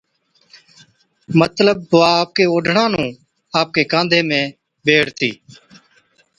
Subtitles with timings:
[1.41, 3.09] مطلب وا آپڪي اوڍڻا نُون
[3.61, 4.41] آپڪي ڪانڌي ۾
[4.85, 5.31] بيڙھتِي